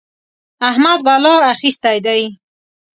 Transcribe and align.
احمد 0.69 0.99
بلا 1.05 1.35
اخيستی 1.53 1.97
دی. 2.05 2.21